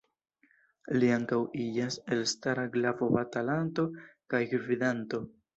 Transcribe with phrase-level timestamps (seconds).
[1.01, 3.89] Li ankaŭ iĝas elstara glavo-batalanto
[4.35, 5.25] kaj gvidanto.